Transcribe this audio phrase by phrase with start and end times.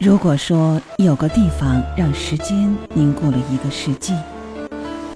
[0.00, 4.14] 如果说有个地方让时间凝固了一个世纪，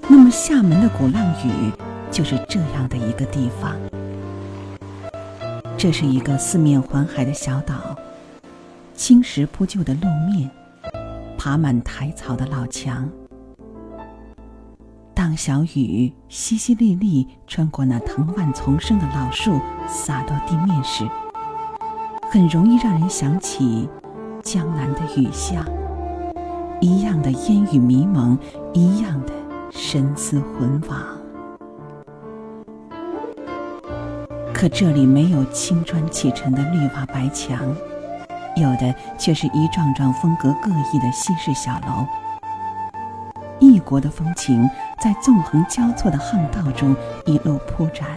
[0.07, 1.71] 那么厦门的鼓浪屿
[2.11, 3.75] 就是这样的一个地方。
[5.75, 7.97] 这是一个四面环海的小岛，
[8.93, 10.01] 青石铺就的路
[10.31, 10.51] 面，
[11.35, 13.09] 爬满苔草的老墙。
[15.15, 21.09] 当小雨淅淅沥沥穿过那藤蔓丛生的老树，洒到地面时，
[22.29, 23.89] 很容易让人想起
[24.45, 25.65] 江南的雨巷，
[26.79, 28.37] 一样的烟雨迷蒙，
[28.73, 29.33] 一样的
[29.71, 30.99] 神思魂往。
[34.53, 37.59] 可这里没有青砖砌成的绿瓦白墙，
[38.55, 42.05] 有的却是一幢幢风格各异的西式小楼。
[43.59, 44.69] 异国的风情
[45.01, 48.07] 在纵横交错的巷道中一路铺展，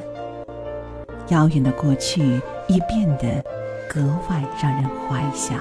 [1.28, 2.38] 遥远的过去
[2.68, 3.42] 也变得
[3.88, 5.58] 格外让人怀想。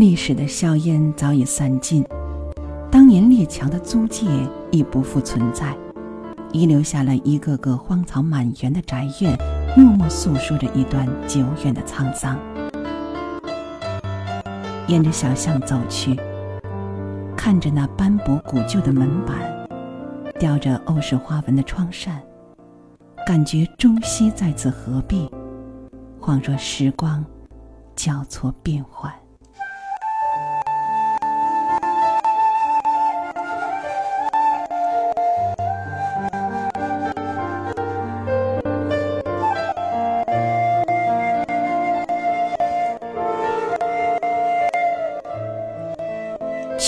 [0.00, 2.02] 历史的硝烟早已散尽。
[2.90, 4.26] 当年列强的租界
[4.70, 5.76] 已不复存在，
[6.52, 9.36] 遗留下了一个个荒草满园的宅院，
[9.76, 12.38] 默默诉说着一段久远的沧桑。
[14.86, 16.18] 沿着小巷走去，
[17.36, 19.36] 看着那斑驳古旧的门板，
[20.38, 22.18] 雕着欧式花纹的窗扇，
[23.26, 25.30] 感觉中西在此合璧，
[26.18, 27.22] 恍若时光
[27.94, 29.12] 交错变换。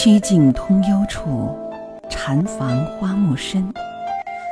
[0.03, 1.57] 曲径通幽处，
[2.09, 3.73] 禅房花木深。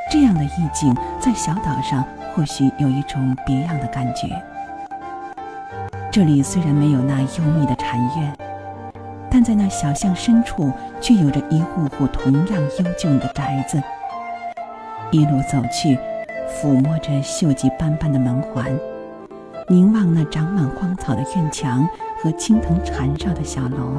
[0.09, 4.29] 这样的意境，在小岛上或许有一种别样的感觉。
[6.09, 8.33] 这里虽然没有那幽密的禅院，
[9.29, 13.83] 但在那小巷深处，却有着一户户同样幽静的宅子。
[15.11, 15.99] 一路走去，
[16.47, 18.71] 抚摸着锈迹斑斑的门环，
[19.67, 21.85] 凝望那长满荒草的院墙
[22.23, 23.97] 和青藤缠绕的小楼。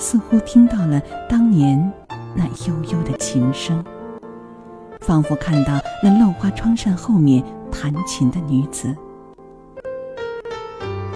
[0.00, 1.92] 似乎听到了当年
[2.34, 3.84] 那悠悠的琴声，
[5.02, 8.96] 仿佛看到那漏花窗扇后面弹琴的女子。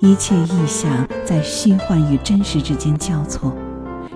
[0.00, 3.54] 一切意象在虚幻与真实之间交错，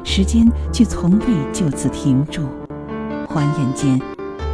[0.04, 2.42] 时间却从未就此停住。
[3.32, 3.98] 转眼间，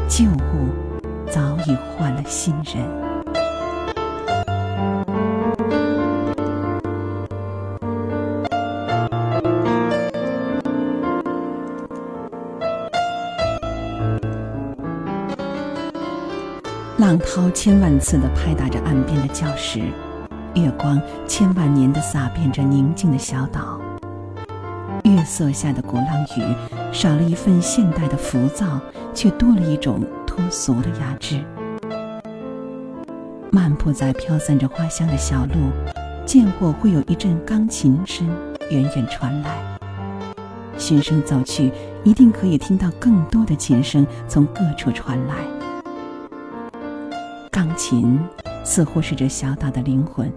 [0.08, 0.68] 旧物
[1.28, 3.03] 早已换了新人。
[16.96, 19.80] 浪涛千万次地拍打着岸边的礁石，
[20.54, 23.80] 月光千万年地洒遍着宁静的小岛。
[25.02, 26.06] 月色下的鼓浪
[26.36, 28.78] 屿，少了一份现代的浮躁，
[29.12, 31.44] 却多了一种脱俗的雅致。
[33.50, 35.72] 漫步在飘散着花香的小路，
[36.24, 38.24] 见或会有一阵钢琴声
[38.70, 39.50] 远远传来。
[40.78, 41.72] 循声走去，
[42.04, 45.34] 一定可以听到更多的琴声从各处传来。
[47.54, 48.18] 钢琴
[48.64, 50.28] 似乎是这小岛的灵魂，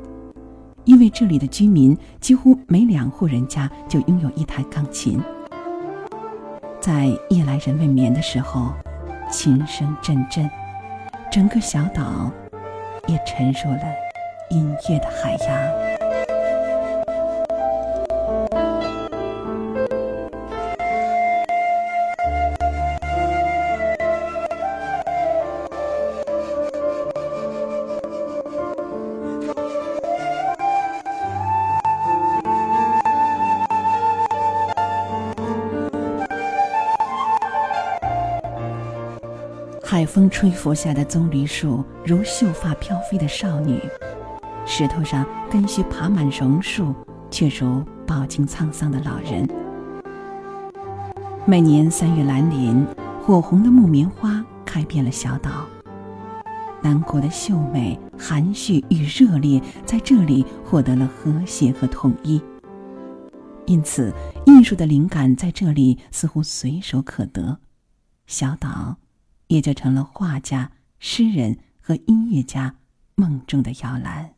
[0.85, 5.19] 因为这里的居民几乎每两户人家就拥有一台钢琴。
[6.79, 8.71] 在夜来人未眠的时候，
[9.31, 10.47] 琴声阵阵，
[11.31, 12.31] 整个小岛
[13.07, 13.81] 也沉入了
[14.51, 15.86] 音乐的海洋。
[39.89, 43.79] 海风吹拂下的棕榈树，如秀发飘飞的少女；
[44.65, 46.93] 石头上根须爬满榕树，
[47.31, 49.47] 却如饱经沧桑的老人。
[51.45, 52.85] 每年三月兰林，
[53.23, 55.65] 火红的木棉花开遍了小岛。
[56.81, 62.41] 南国的秀美、含蓄与热烈，在这里获得了和谐和统一。
[63.67, 64.13] 因此，
[64.45, 67.59] 艺术的灵感在这里似乎随手可得。
[68.25, 68.97] 小岛。
[69.47, 72.75] 也就成了画家诗人和音乐家
[73.15, 74.37] 梦中的摇篮。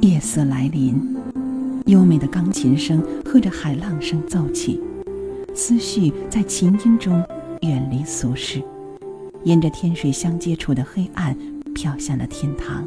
[0.00, 1.16] 夜色来临
[1.86, 4.80] 优美的钢琴声和着海浪声奏起
[5.54, 7.24] 思绪在琴音中
[7.62, 8.60] 远离俗世，
[9.44, 11.36] 沿着天水相接处的黑暗
[11.72, 12.84] 飘向了天堂。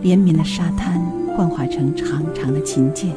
[0.00, 1.00] 连绵的沙滩
[1.36, 3.14] 幻化成长长的琴键，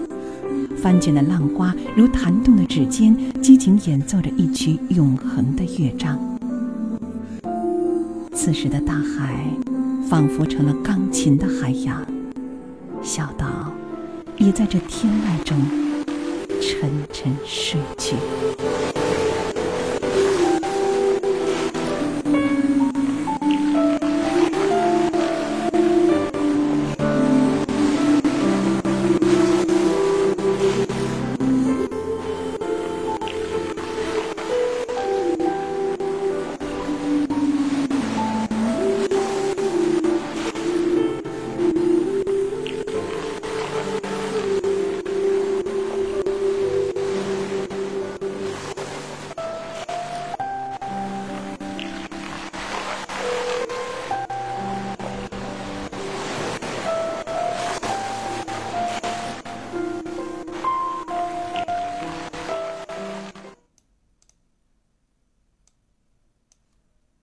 [0.77, 6.19] 翻卷的浪花如弹动的指尖，激情演奏着一曲永恒的乐章。
[8.35, 9.43] 此时的大海，
[10.07, 12.05] 仿佛成了钢琴的海洋，
[13.01, 13.47] 小岛
[14.37, 15.57] 也在这天籁中
[16.61, 18.15] 沉沉睡去。